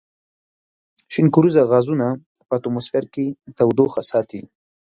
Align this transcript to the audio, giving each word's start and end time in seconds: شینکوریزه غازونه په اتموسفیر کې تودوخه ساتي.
شینکوریزه 1.13 1.63
غازونه 1.71 2.07
په 2.47 2.53
اتموسفیر 2.57 3.05
کې 3.13 3.25
تودوخه 3.57 4.01
ساتي. 4.11 4.41